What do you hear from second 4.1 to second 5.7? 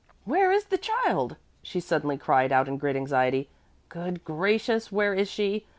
gracious, where is she?